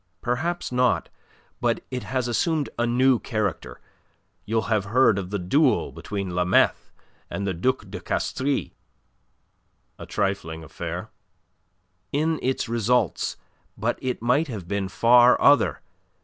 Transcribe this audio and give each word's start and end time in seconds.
"Perhaps 0.21 0.71
not; 0.71 1.09
but 1.59 1.83
it 1.91 2.01
has 2.01 2.27
assumed 2.27 2.69
a 2.79 2.87
new 2.87 3.19
character. 3.19 3.79
You'll 4.45 4.63
have 4.63 4.85
heard 4.85 5.19
of 5.19 5.29
the 5.29 5.37
duel 5.37 5.91
between 5.91 6.31
Lameth 6.31 6.91
and 7.29 7.45
the 7.45 7.53
Duc 7.53 7.87
de 7.91 7.99
Castries?" 7.99 8.71
"A 9.99 10.07
trifling 10.07 10.63
affair." 10.63 11.11
"In 12.11 12.39
its 12.41 12.67
results. 12.67 13.37
But 13.77 13.99
it 14.01 14.23
might 14.23 14.47
have 14.47 14.67
been 14.67 14.87
far 14.89 15.39
other. 15.39 15.81